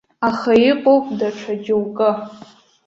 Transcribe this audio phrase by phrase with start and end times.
[0.29, 2.09] Аха иҟоуп даҽа џьоукы.